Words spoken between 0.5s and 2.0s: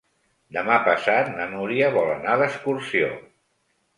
Demà passat na Núria